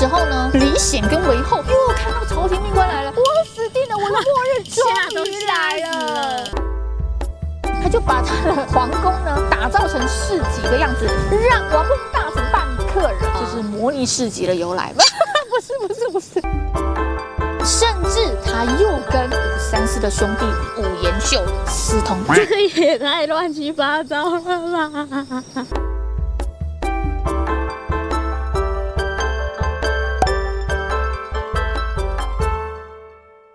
[0.00, 4.62] 时候呢，李显跟韦后又看到朝廷命官来了，我死定了，我的末日
[5.12, 6.42] 终于来了。
[7.82, 11.06] 他就把他的皇宫呢打造成市集的样子，
[11.50, 15.04] 让王公大臣扮客人， 就是模拟市集的由来吧？
[15.50, 16.40] 不是不是不是，
[17.62, 20.46] 甚至他又跟武三四的兄弟
[20.80, 25.06] 武延秀私通，这个也太乱七八糟了吧？